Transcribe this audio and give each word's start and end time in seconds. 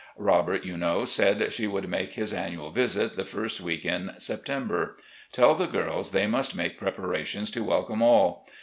Robert, 0.17 0.65
you 0.65 0.77
know, 0.77 1.05
said 1.05 1.39
he 1.53 1.67
would 1.67 1.87
make 1.87 2.13
his 2.13 2.33
annual 2.33 2.71
visit 2.71 3.13
the 3.13 3.23
first 3.23 3.61
week 3.61 3.85
in 3.85 4.09
September. 4.17 4.97
Tell 5.31 5.53
the 5.53 5.67
girls 5.67 6.11
they 6.11 6.25
must 6.25 6.55
make 6.55 6.79
preparations 6.79 7.51
to 7.51 7.63
welcome 7.63 8.01
all. 8.01 8.47